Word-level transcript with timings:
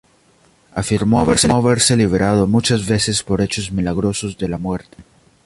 Afirmó 0.73 1.19
haberse 1.19 1.95
librado 1.95 2.47
muchas 2.47 2.87
veces 2.87 3.21
por 3.21 3.39
hechos 3.39 3.71
milagrosos 3.71 4.35
de 4.35 4.49
la 4.49 4.57
muerte. 4.57 4.97